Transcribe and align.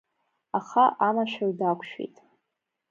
Аха 0.57 0.85
амашәыр 1.07 1.51
дақәшәеит… 1.59 2.15